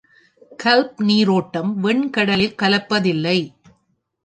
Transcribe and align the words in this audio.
கல்ப் 0.57 1.01
நீரோட்டம் 1.01 1.83
வெண்கடலில் 1.83 2.57
கலப்பதில்லை. 2.61 3.37